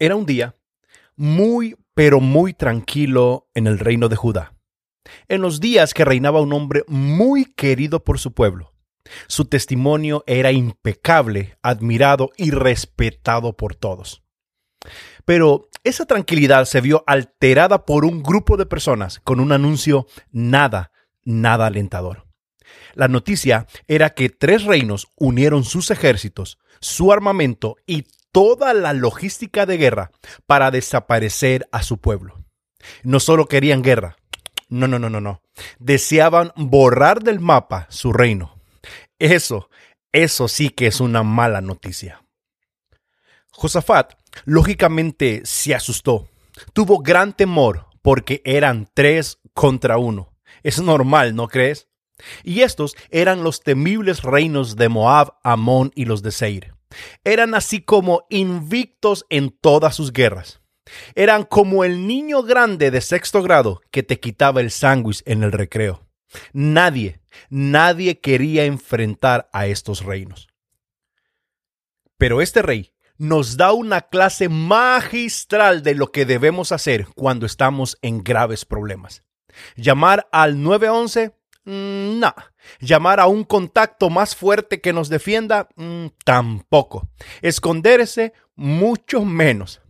Era 0.00 0.16
un 0.16 0.24
día 0.24 0.56
muy, 1.14 1.76
pero 1.92 2.20
muy 2.20 2.54
tranquilo 2.54 3.50
en 3.54 3.66
el 3.66 3.78
reino 3.78 4.08
de 4.08 4.16
Judá. 4.16 4.54
En 5.28 5.42
los 5.42 5.60
días 5.60 5.92
que 5.92 6.06
reinaba 6.06 6.40
un 6.40 6.54
hombre 6.54 6.84
muy 6.88 7.44
querido 7.44 8.02
por 8.02 8.18
su 8.18 8.32
pueblo. 8.32 8.72
Su 9.28 9.44
testimonio 9.44 10.24
era 10.26 10.52
impecable, 10.52 11.58
admirado 11.62 12.30
y 12.38 12.50
respetado 12.50 13.58
por 13.58 13.74
todos. 13.74 14.22
Pero 15.26 15.68
esa 15.84 16.06
tranquilidad 16.06 16.64
se 16.64 16.80
vio 16.80 17.04
alterada 17.06 17.84
por 17.84 18.06
un 18.06 18.22
grupo 18.22 18.56
de 18.56 18.64
personas 18.64 19.20
con 19.20 19.38
un 19.38 19.52
anuncio 19.52 20.06
nada, 20.30 20.92
nada 21.24 21.66
alentador. 21.66 22.26
La 22.94 23.08
noticia 23.08 23.66
era 23.86 24.10
que 24.10 24.30
tres 24.30 24.64
reinos 24.64 25.08
unieron 25.16 25.64
sus 25.64 25.90
ejércitos, 25.90 26.58
su 26.80 27.12
armamento 27.12 27.76
y 27.86 28.06
toda 28.32 28.74
la 28.74 28.92
logística 28.92 29.66
de 29.66 29.76
guerra 29.76 30.10
para 30.46 30.70
desaparecer 30.70 31.68
a 31.72 31.82
su 31.82 31.98
pueblo. 31.98 32.44
No 33.02 33.20
solo 33.20 33.46
querían 33.46 33.82
guerra, 33.82 34.16
no, 34.70 34.86
no, 34.86 34.98
no, 34.98 35.10
no, 35.10 35.20
no. 35.20 35.42
Deseaban 35.78 36.52
borrar 36.56 37.22
del 37.22 37.40
mapa 37.40 37.86
su 37.90 38.12
reino. 38.12 38.54
Eso, 39.18 39.68
eso 40.12 40.48
sí 40.48 40.70
que 40.70 40.86
es 40.86 41.00
una 41.00 41.22
mala 41.24 41.60
noticia. 41.60 42.24
Josafat, 43.50 44.14
lógicamente, 44.44 45.42
se 45.44 45.74
asustó. 45.74 46.28
Tuvo 46.72 46.98
gran 46.98 47.32
temor 47.32 47.86
porque 48.00 48.40
eran 48.44 48.88
tres 48.94 49.38
contra 49.54 49.98
uno. 49.98 50.32
Es 50.62 50.80
normal, 50.80 51.34
¿no 51.34 51.48
crees? 51.48 51.88
Y 52.44 52.60
estos 52.60 52.96
eran 53.10 53.42
los 53.42 53.60
temibles 53.60 54.22
reinos 54.22 54.76
de 54.76 54.88
Moab, 54.88 55.34
Amón 55.42 55.90
y 55.94 56.04
los 56.04 56.22
de 56.22 56.30
Seir. 56.30 56.74
Eran 57.24 57.54
así 57.54 57.82
como 57.82 58.26
invictos 58.30 59.26
en 59.30 59.50
todas 59.50 59.94
sus 59.94 60.12
guerras. 60.12 60.60
Eran 61.14 61.44
como 61.44 61.84
el 61.84 62.06
niño 62.06 62.42
grande 62.42 62.90
de 62.90 63.00
sexto 63.00 63.42
grado 63.42 63.80
que 63.90 64.02
te 64.02 64.18
quitaba 64.18 64.60
el 64.60 64.70
sándwich 64.70 65.22
en 65.24 65.42
el 65.42 65.52
recreo. 65.52 66.06
Nadie, 66.52 67.20
nadie 67.48 68.20
quería 68.20 68.64
enfrentar 68.64 69.48
a 69.52 69.66
estos 69.66 70.04
reinos. 70.04 70.48
Pero 72.18 72.40
este 72.40 72.62
rey 72.62 72.92
nos 73.18 73.56
da 73.56 73.72
una 73.72 74.02
clase 74.02 74.48
magistral 74.48 75.82
de 75.82 75.94
lo 75.94 76.10
que 76.10 76.24
debemos 76.24 76.72
hacer 76.72 77.06
cuando 77.14 77.46
estamos 77.46 77.98
en 78.02 78.22
graves 78.22 78.64
problemas. 78.64 79.24
Llamar 79.76 80.28
al 80.32 80.62
911 80.62 81.32
Mm, 81.32 81.39
no. 81.64 82.34
Llamar 82.80 83.20
a 83.20 83.26
un 83.26 83.44
contacto 83.44 84.10
más 84.10 84.34
fuerte 84.34 84.80
que 84.80 84.92
nos 84.92 85.08
defienda, 85.08 85.68
mm, 85.76 86.06
tampoco. 86.24 87.08
Esconderse, 87.42 88.32
mucho 88.56 89.24
menos. 89.24 89.80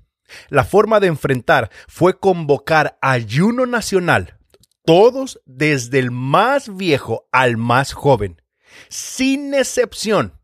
La 0.48 0.64
forma 0.64 1.00
de 1.00 1.08
enfrentar 1.08 1.70
fue 1.88 2.18
convocar 2.18 2.98
ayuno 3.00 3.66
nacional, 3.66 4.38
todos 4.84 5.40
desde 5.44 5.98
el 5.98 6.10
más 6.10 6.76
viejo 6.76 7.28
al 7.32 7.56
más 7.56 7.92
joven, 7.92 8.40
sin 8.88 9.54
excepción. 9.54 10.34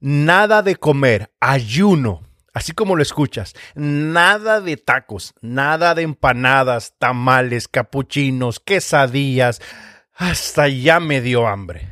Nada 0.00 0.62
de 0.62 0.76
comer, 0.76 1.32
ayuno, 1.40 2.22
así 2.52 2.72
como 2.72 2.96
lo 2.96 3.02
escuchas, 3.02 3.54
nada 3.74 4.60
de 4.60 4.76
tacos, 4.76 5.32
nada 5.40 5.94
de 5.94 6.02
empanadas, 6.02 6.94
tamales, 6.98 7.68
capuchinos, 7.68 8.58
quesadillas, 8.58 9.60
hasta 10.14 10.68
ya 10.68 11.00
me 11.00 11.20
dio 11.20 11.46
hambre. 11.46 11.88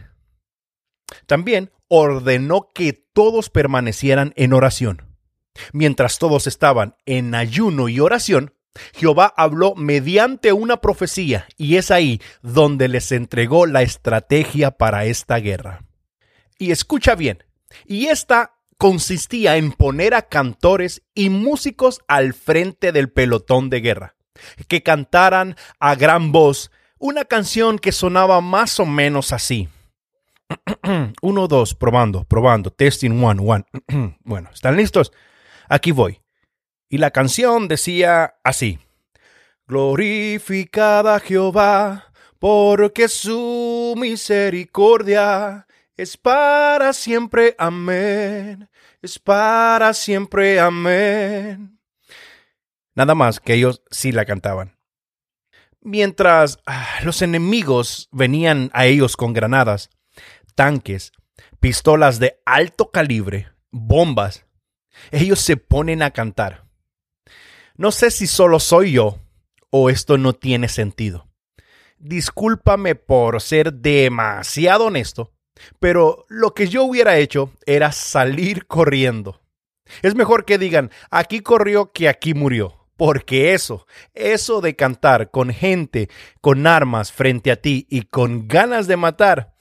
También 1.26 1.72
ordenó 1.88 2.70
que 2.74 2.92
todos 2.92 3.50
permanecieran 3.50 4.32
en 4.36 4.52
oración. 4.52 5.16
Mientras 5.72 6.18
todos 6.18 6.46
estaban 6.46 6.96
en 7.06 7.34
ayuno 7.34 7.88
y 7.88 8.00
oración, 8.00 8.54
Jehová 8.94 9.32
habló 9.36 9.74
mediante 9.74 10.52
una 10.52 10.80
profecía 10.80 11.48
y 11.56 11.77
es 11.77 11.90
ahí 11.90 12.20
donde 12.42 12.88
les 12.88 13.10
entregó 13.10 13.66
la 13.66 13.82
estrategia 13.82 14.70
para 14.70 15.05
esta 15.06 15.36
guerra. 15.36 15.84
Y 16.58 16.70
escucha 16.70 17.14
bien, 17.14 17.45
y 17.86 18.06
esta 18.06 18.55
consistía 18.78 19.56
en 19.56 19.72
poner 19.72 20.14
a 20.14 20.22
cantores 20.22 21.02
y 21.14 21.30
músicos 21.30 22.00
al 22.06 22.33
frente 22.34 22.92
del 22.92 23.11
pelotón 23.11 23.70
de 23.70 23.80
guerra, 23.80 24.16
que 24.68 24.83
cantaran 24.83 25.56
a 25.78 25.95
gran 25.96 26.33
voz 26.33 26.70
una 27.00 27.24
canción 27.24 27.78
que 27.78 27.90
sonaba 27.90 28.40
más 28.40 28.78
o 28.78 28.86
menos 28.86 29.33
así. 29.33 29.68
Uno, 31.22 31.48
dos, 31.48 31.74
probando, 31.74 32.24
probando, 32.24 32.70
testing 32.70 33.22
one, 33.24 33.42
one. 33.44 33.64
bueno, 34.20 34.50
¿están 34.52 34.77
listos? 34.77 35.10
Aquí 35.68 35.90
voy. 35.90 36.20
Y 36.89 36.98
la 36.98 37.10
canción 37.10 37.68
decía 37.68 38.34
así. 38.44 38.78
Glorificada 39.66 41.20
Jehová, 41.20 42.12
porque 42.39 43.08
su 43.08 43.94
misericordia 43.96 45.66
es 45.96 46.16
para 46.16 46.92
siempre. 46.92 47.55
Amén. 47.58 48.68
Es 49.00 49.18
para 49.18 49.94
siempre. 49.94 50.60
Amén. 50.60 51.78
Nada 52.94 53.14
más 53.14 53.40
que 53.40 53.55
ellos 53.55 53.83
sí 53.90 54.12
la 54.12 54.24
cantaban. 54.24 54.80
Mientras 55.83 56.58
ah, 56.67 56.86
los 57.05 57.23
enemigos 57.23 58.08
venían 58.13 58.70
a 58.74 58.86
ellos 58.86 59.17
con 59.17 59.33
granadas, 59.33 59.91
tanques, 60.55 61.13
pistolas 61.58 62.18
de 62.18 62.41
alto 62.45 62.91
calibre, 62.91 63.48
bombas, 63.70 64.45
ellos 65.11 65.40
se 65.40 65.57
ponen 65.57 66.02
a 66.02 66.11
cantar. 66.11 66.67
No 67.77 67.92
sé 67.92 68.11
si 68.11 68.27
solo 68.27 68.61
soy 68.61 68.92
yo 68.92 69.20
o 69.70 69.89
esto 69.89 70.19
no 70.19 70.35
tiene 70.35 70.69
sentido. 70.69 71.29
Discúlpame 71.98 72.95
por 72.95 73.40
ser 73.40 73.73
demasiado 73.73 74.86
honesto, 74.86 75.33
pero 75.79 76.27
lo 76.29 76.52
que 76.52 76.69
yo 76.69 76.85
hubiera 76.85 77.17
hecho 77.17 77.52
era 77.64 77.92
salir 77.92 78.67
corriendo. 78.67 79.40
Es 80.02 80.14
mejor 80.14 80.45
que 80.45 80.58
digan, 80.58 80.90
aquí 81.11 81.40
corrió 81.40 81.92
que 81.92 82.08
aquí 82.08 82.35
murió. 82.35 82.80
Porque 83.00 83.55
eso, 83.55 83.86
eso 84.12 84.61
de 84.61 84.77
cantar 84.77 85.30
con 85.30 85.48
gente 85.48 86.11
con 86.42 86.66
armas 86.66 87.11
frente 87.11 87.50
a 87.50 87.56
ti 87.56 87.86
y 87.88 88.02
con 88.02 88.46
ganas 88.46 88.88
de 88.88 88.98
matar, 88.98 89.55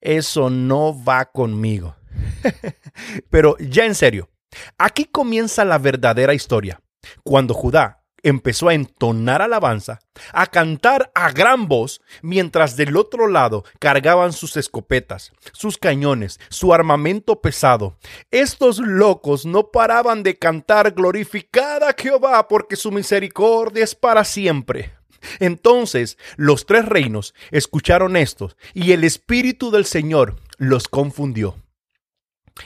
eso 0.00 0.48
no 0.48 0.96
va 1.04 1.26
conmigo. 1.26 1.96
Pero 3.30 3.58
ya 3.58 3.84
en 3.84 3.94
serio, 3.94 4.30
aquí 4.78 5.04
comienza 5.04 5.66
la 5.66 5.76
verdadera 5.76 6.32
historia. 6.32 6.80
Cuando 7.22 7.52
Judá 7.52 7.97
empezó 8.22 8.68
a 8.68 8.74
entonar 8.74 9.42
alabanza, 9.42 10.00
a 10.32 10.46
cantar 10.46 11.10
a 11.14 11.30
gran 11.30 11.68
voz, 11.68 12.00
mientras 12.22 12.76
del 12.76 12.96
otro 12.96 13.28
lado 13.28 13.64
cargaban 13.78 14.32
sus 14.32 14.56
escopetas, 14.56 15.32
sus 15.52 15.78
cañones, 15.78 16.40
su 16.48 16.74
armamento 16.74 17.40
pesado. 17.40 17.96
Estos 18.30 18.78
locos 18.78 19.46
no 19.46 19.70
paraban 19.70 20.22
de 20.22 20.36
cantar 20.36 20.92
glorificada 20.92 21.94
Jehová 21.96 22.48
porque 22.48 22.76
su 22.76 22.90
misericordia 22.90 23.84
es 23.84 23.94
para 23.94 24.24
siempre. 24.24 24.92
Entonces 25.40 26.16
los 26.36 26.66
tres 26.66 26.86
reinos 26.86 27.34
escucharon 27.50 28.16
esto 28.16 28.50
y 28.74 28.92
el 28.92 29.04
Espíritu 29.04 29.70
del 29.70 29.84
Señor 29.84 30.36
los 30.58 30.88
confundió. 30.88 31.56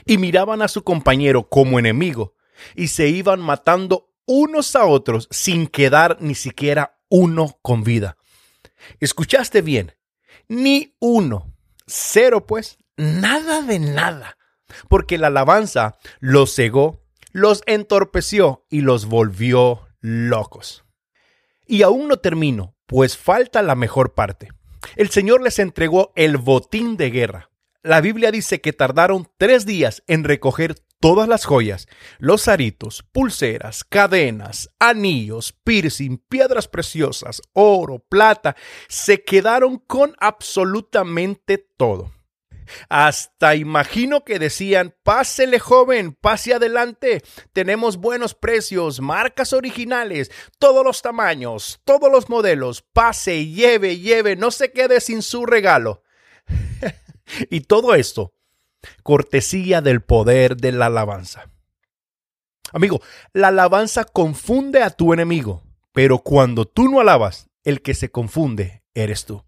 Y 0.05 0.17
miraban 0.17 0.61
a 0.61 0.67
su 0.67 0.83
compañero 0.83 1.49
como 1.49 1.77
enemigo 1.77 2.35
y 2.75 2.87
se 2.87 3.09
iban 3.09 3.39
matando 3.39 4.12
unos 4.25 4.75
a 4.75 4.85
otros 4.85 5.27
sin 5.31 5.67
quedar 5.67 6.17
ni 6.19 6.35
siquiera 6.35 6.99
uno 7.09 7.59
con 7.61 7.83
vida. 7.83 8.17
¿Escuchaste 8.99 9.61
bien? 9.61 9.93
Ni 10.47 10.95
uno. 10.99 11.53
Cero, 11.85 12.45
pues, 12.45 12.77
nada 12.97 13.61
de 13.61 13.79
nada. 13.79 14.37
Porque 14.89 15.17
la 15.17 15.27
alabanza 15.27 15.97
los 16.19 16.55
cegó, 16.55 17.03
los 17.31 17.63
entorpeció 17.65 18.65
y 18.69 18.81
los 18.81 19.05
volvió 19.05 19.87
locos. 19.99 20.83
Y 21.65 21.83
aún 21.83 22.07
no 22.07 22.17
termino, 22.17 22.75
pues 22.85 23.17
falta 23.17 23.61
la 23.61 23.75
mejor 23.75 24.13
parte. 24.13 24.49
El 24.95 25.09
Señor 25.09 25.41
les 25.41 25.59
entregó 25.59 26.11
el 26.15 26.37
botín 26.37 26.97
de 26.97 27.09
guerra. 27.09 27.49
La 27.81 28.01
Biblia 28.01 28.31
dice 28.31 28.61
que 28.61 28.73
tardaron 28.73 29.29
tres 29.37 29.65
días 29.65 30.03
en 30.07 30.23
recoger 30.23 30.75
todas 31.03 31.27
las 31.27 31.43
joyas, 31.43 31.89
los 32.17 32.47
aritos, 32.47 33.03
pulseras, 33.11 33.83
cadenas, 33.83 34.69
anillos, 34.79 35.51
piercing, 35.51 36.17
piedras 36.17 36.69
preciosas, 36.69 37.41
oro, 37.51 37.99
plata, 37.99 38.55
se 38.87 39.21
quedaron 39.21 39.79
con 39.79 40.15
absolutamente 40.17 41.57
todo. 41.57 42.13
Hasta 42.87 43.55
imagino 43.55 44.23
que 44.23 44.39
decían, 44.39 44.95
pásele 45.03 45.59
joven, 45.59 46.13
pase 46.13 46.53
adelante, 46.53 47.21
tenemos 47.51 47.97
buenos 47.97 48.33
precios, 48.33 49.01
marcas 49.01 49.51
originales, 49.51 50.31
todos 50.57 50.85
los 50.85 51.01
tamaños, 51.01 51.81
todos 51.83 52.09
los 52.09 52.29
modelos, 52.29 52.81
pase, 52.81 53.47
lleve, 53.47 53.99
lleve, 53.99 54.37
no 54.37 54.51
se 54.51 54.71
quede 54.71 55.01
sin 55.01 55.21
su 55.21 55.45
regalo. 55.45 56.01
y 57.49 57.59
todo 57.59 57.93
esto 57.93 58.31
cortesía 59.03 59.81
del 59.81 60.01
poder 60.01 60.57
de 60.57 60.71
la 60.71 60.87
alabanza. 60.87 61.49
Amigo, 62.71 63.01
la 63.33 63.49
alabanza 63.49 64.03
confunde 64.03 64.81
a 64.81 64.89
tu 64.89 65.13
enemigo, 65.13 65.63
pero 65.91 66.19
cuando 66.19 66.65
tú 66.65 66.89
no 66.89 66.99
alabas, 66.99 67.49
el 67.63 67.81
que 67.81 67.93
se 67.93 68.09
confunde 68.09 68.83
eres 68.93 69.25
tú. 69.25 69.43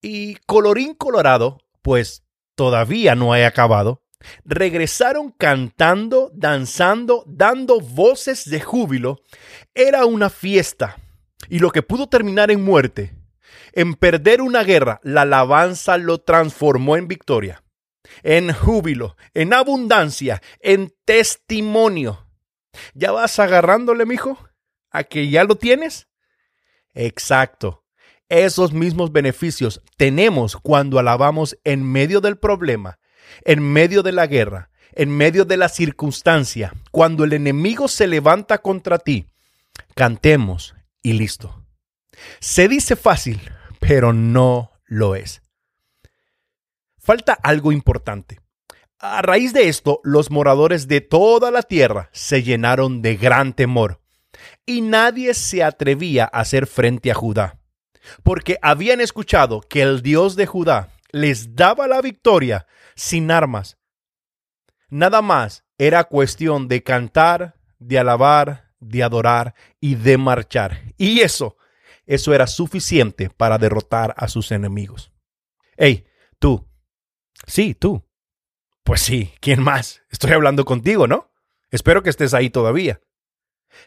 Y 0.00 0.36
colorín 0.46 0.94
colorado, 0.94 1.58
pues 1.82 2.24
todavía 2.54 3.14
no 3.14 3.34
he 3.34 3.46
acabado, 3.46 4.02
regresaron 4.44 5.30
cantando, 5.30 6.30
danzando, 6.34 7.24
dando 7.26 7.80
voces 7.80 8.48
de 8.48 8.60
júbilo. 8.60 9.22
Era 9.74 10.04
una 10.04 10.30
fiesta. 10.30 10.96
Y 11.48 11.60
lo 11.60 11.70
que 11.70 11.82
pudo 11.82 12.08
terminar 12.08 12.50
en 12.50 12.62
muerte, 12.62 13.14
en 13.72 13.94
perder 13.94 14.42
una 14.42 14.64
guerra, 14.64 15.00
la 15.02 15.22
alabanza 15.22 15.98
lo 15.98 16.18
transformó 16.18 16.96
en 16.96 17.08
victoria, 17.08 17.62
en 18.22 18.52
júbilo, 18.52 19.16
en 19.34 19.52
abundancia, 19.52 20.42
en 20.60 20.92
testimonio. 21.04 22.26
¿Ya 22.94 23.12
vas 23.12 23.38
agarrándole, 23.38 24.06
mijo? 24.06 24.38
¿A 24.90 25.04
que 25.04 25.28
ya 25.28 25.44
lo 25.44 25.56
tienes? 25.56 26.08
Exacto. 26.94 27.84
Esos 28.28 28.72
mismos 28.72 29.12
beneficios 29.12 29.82
tenemos 29.96 30.56
cuando 30.56 30.98
alabamos 30.98 31.58
en 31.64 31.82
medio 31.82 32.20
del 32.20 32.36
problema, 32.36 32.98
en 33.44 33.62
medio 33.62 34.02
de 34.02 34.12
la 34.12 34.26
guerra, 34.26 34.70
en 34.92 35.10
medio 35.10 35.44
de 35.44 35.56
la 35.56 35.68
circunstancia, 35.68 36.74
cuando 36.90 37.24
el 37.24 37.32
enemigo 37.32 37.88
se 37.88 38.06
levanta 38.06 38.58
contra 38.58 38.98
ti. 38.98 39.26
Cantemos 39.94 40.74
y 41.02 41.14
listo. 41.14 41.64
Se 42.40 42.68
dice 42.68 42.96
fácil, 42.96 43.40
pero 43.80 44.12
no 44.12 44.72
lo 44.86 45.14
es. 45.14 45.40
Falta 47.08 47.32
algo 47.32 47.72
importante. 47.72 48.40
A 48.98 49.22
raíz 49.22 49.52
de 49.54 49.68
esto, 49.68 50.00
los 50.04 50.30
moradores 50.30 50.88
de 50.88 51.00
toda 51.00 51.50
la 51.50 51.62
tierra 51.62 52.10
se 52.12 52.42
llenaron 52.42 53.00
de 53.00 53.16
gran 53.16 53.54
temor, 53.54 54.02
y 54.66 54.82
nadie 54.82 55.32
se 55.32 55.64
atrevía 55.64 56.24
a 56.24 56.40
hacer 56.40 56.66
frente 56.66 57.10
a 57.10 57.14
Judá 57.14 57.58
porque 58.22 58.58
habían 58.62 59.00
escuchado 59.00 59.60
que 59.60 59.82
el 59.82 60.02
Dios 60.02 60.36
de 60.36 60.46
Judá 60.46 60.90
les 61.10 61.54
daba 61.54 61.86
la 61.86 62.00
victoria 62.00 62.66
sin 62.94 63.30
armas. 63.30 63.78
Nada 64.90 65.22
más 65.22 65.64
era 65.78 66.04
cuestión 66.04 66.68
de 66.68 66.82
cantar, 66.82 67.56
de 67.78 67.98
alabar, 67.98 68.72
de 68.80 69.02
adorar 69.02 69.54
y 69.80 69.94
de 69.94 70.18
marchar. 70.18 70.94
Y 70.96 71.20
eso, 71.20 71.56
eso 72.06 72.34
era 72.34 72.46
suficiente 72.46 73.30
para 73.30 73.58
derrotar 73.58 74.14
a 74.16 74.28
sus 74.28 74.50
enemigos. 74.52 75.12
Hey, 75.76 76.06
tú. 76.38 76.67
Sí, 77.46 77.74
tú. 77.74 78.04
Pues 78.84 79.00
sí, 79.00 79.34
¿quién 79.40 79.62
más? 79.62 80.02
Estoy 80.10 80.32
hablando 80.32 80.64
contigo, 80.64 81.06
¿no? 81.06 81.30
Espero 81.70 82.02
que 82.02 82.10
estés 82.10 82.34
ahí 82.34 82.50
todavía. 82.50 83.00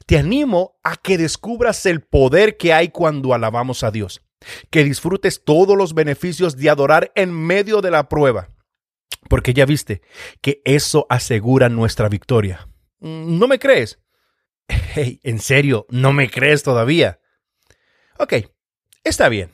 Te 0.05 0.17
animo 0.17 0.79
a 0.83 0.95
que 0.95 1.17
descubras 1.17 1.85
el 1.85 2.01
poder 2.01 2.57
que 2.57 2.73
hay 2.73 2.89
cuando 2.89 3.33
alabamos 3.33 3.83
a 3.83 3.91
Dios, 3.91 4.21
que 4.69 4.83
disfrutes 4.83 5.43
todos 5.43 5.75
los 5.75 5.93
beneficios 5.93 6.55
de 6.55 6.69
adorar 6.69 7.11
en 7.15 7.33
medio 7.33 7.81
de 7.81 7.91
la 7.91 8.07
prueba, 8.09 8.49
porque 9.29 9.53
ya 9.53 9.65
viste 9.65 10.01
que 10.41 10.61
eso 10.65 11.07
asegura 11.09 11.69
nuestra 11.69 12.09
victoria. 12.09 12.69
¿No 12.99 13.47
me 13.47 13.59
crees? 13.59 13.99
En 15.23 15.39
serio, 15.39 15.85
¿no 15.89 16.13
me 16.13 16.29
crees 16.29 16.63
todavía? 16.63 17.19
Ok, 18.17 18.33
está 19.03 19.29
bien. 19.29 19.51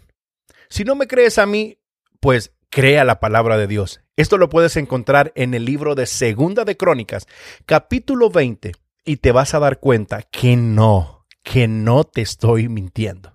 Si 0.70 0.84
no 0.84 0.96
me 0.96 1.08
crees 1.08 1.38
a 1.38 1.46
mí, 1.46 1.80
pues 2.20 2.54
crea 2.70 3.04
la 3.04 3.20
palabra 3.20 3.58
de 3.58 3.68
Dios. 3.68 4.02
Esto 4.16 4.38
lo 4.38 4.50
puedes 4.50 4.78
encontrar 4.78 5.32
en 5.36 5.54
el 5.54 5.66
libro 5.66 5.96
de 5.96 6.06
Segunda 6.06 6.66
de 6.66 6.78
Crónicas, 6.78 7.28
capítulo 7.66 8.30
20 8.30 8.74
y 9.06 9.18
te 9.18 9.32
vas 9.32 9.54
a 9.54 9.60
dar 9.60 9.80
cuenta 9.80 10.24
que 10.24 10.58
no, 10.58 11.26
que 11.44 11.68
no 11.68 12.04
te 12.04 12.22
estoy 12.22 12.70
mintiendo. 12.70 13.34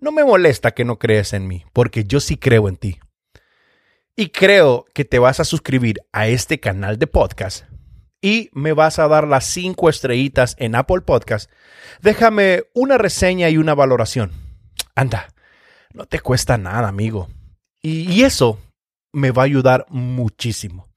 No 0.00 0.12
me 0.12 0.24
molesta 0.24 0.72
que 0.72 0.84
no 0.84 0.98
creas 0.98 1.32
en 1.32 1.48
mí, 1.48 1.64
porque 1.72 2.04
yo 2.04 2.20
sí 2.20 2.36
creo 2.36 2.68
en 2.68 2.76
ti. 2.76 3.00
Y 4.14 4.30
creo 4.30 4.84
que 4.94 5.04
te 5.04 5.18
vas 5.18 5.40
a 5.40 5.44
suscribir 5.44 6.00
a 6.12 6.28
este 6.28 6.60
canal 6.60 6.98
de 6.98 7.06
podcast 7.06 7.64
y 8.20 8.50
me 8.52 8.72
vas 8.72 8.98
a 8.98 9.08
dar 9.08 9.26
las 9.26 9.44
cinco 9.44 9.88
estrellitas 9.88 10.56
en 10.58 10.74
Apple 10.74 11.02
Podcast. 11.02 11.50
Déjame 12.00 12.64
una 12.74 12.98
reseña 12.98 13.48
y 13.48 13.58
una 13.58 13.74
valoración. 13.74 14.32
Anda, 14.94 15.28
no 15.92 16.06
te 16.06 16.20
cuesta 16.20 16.58
nada, 16.58 16.88
amigo. 16.88 17.28
Y, 17.82 18.22
eso 18.22 18.58
me 19.12 19.30
va 19.30 19.42
a 19.42 19.46
ayudar 19.46 19.86
muchísimo. 19.88 20.88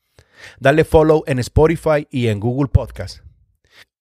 Dale 0.59 0.83
follow 0.83 1.23
en 1.27 1.39
Spotify 1.39 2.07
y 2.09 2.27
en 2.27 2.39
Google 2.39 2.69
Podcast 2.69 3.21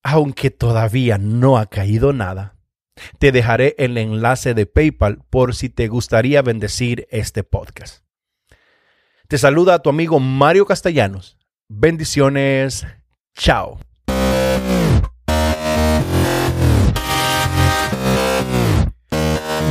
aunque 0.02 0.50
todavía 0.50 1.18
no 1.18 1.58
ha 1.58 1.66
caído 1.66 2.12
nada, 2.12 2.56
te 3.18 3.32
dejaré 3.32 3.74
el 3.78 3.96
enlace 3.96 4.54
de 4.54 4.66
PayPal 4.66 5.18
por 5.30 5.54
si 5.54 5.68
te 5.68 5.88
gustaría 5.88 6.42
bendecir 6.42 7.06
este 7.10 7.44
podcast. 7.44 8.04
Te 9.28 9.38
saluda 9.38 9.80
tu 9.80 9.90
amigo 9.90 10.18
Mario 10.18 10.66
Castellanos. 10.66 11.38
Bendiciones. 11.68 12.86
Chao. 13.36 13.78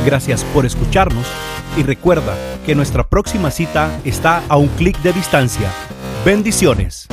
Gracias 0.06 0.42
por 0.44 0.64
escucharnos 0.64 1.26
y 1.76 1.82
recuerda 1.82 2.36
que 2.64 2.74
nuestra 2.74 3.08
próxima 3.08 3.50
cita 3.50 4.00
está 4.04 4.42
a 4.48 4.56
un 4.56 4.68
clic 4.68 5.00
de 5.02 5.12
distancia. 5.12 5.70
Bendiciones. 6.24 7.08